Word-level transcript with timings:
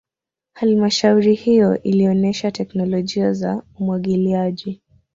halmashauri 0.53 1.33
hiyo 1.35 1.83
ilionesha 1.83 2.51
teknolojia 2.51 3.33
za 3.33 3.63
umwagiliaji 3.79 4.81